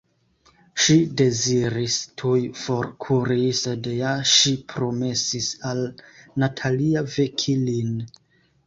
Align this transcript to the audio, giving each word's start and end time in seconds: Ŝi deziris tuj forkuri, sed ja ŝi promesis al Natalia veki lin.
Ŝi 0.85 0.95
deziris 1.19 1.97
tuj 2.21 2.39
forkuri, 2.61 3.39
sed 3.61 3.91
ja 3.99 4.17
ŝi 4.33 4.55
promesis 4.75 5.53
al 5.75 5.87
Natalia 6.47 7.07
veki 7.19 7.61
lin. 7.71 7.97